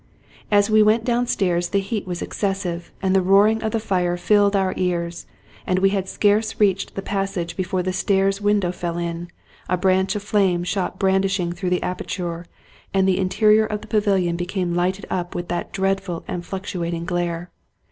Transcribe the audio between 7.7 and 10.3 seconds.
the stairs window fell in, a branch of